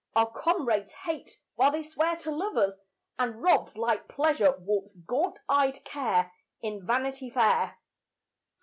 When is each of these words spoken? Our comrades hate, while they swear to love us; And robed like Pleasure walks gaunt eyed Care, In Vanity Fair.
Our 0.15 0.31
comrades 0.31 0.93
hate, 0.93 1.37
while 1.53 1.69
they 1.69 1.83
swear 1.83 2.15
to 2.15 2.31
love 2.31 2.57
us; 2.57 2.73
And 3.19 3.43
robed 3.43 3.77
like 3.77 4.07
Pleasure 4.07 4.55
walks 4.57 4.93
gaunt 5.05 5.37
eyed 5.47 5.85
Care, 5.85 6.31
In 6.59 6.83
Vanity 6.83 7.29
Fair. 7.29 7.77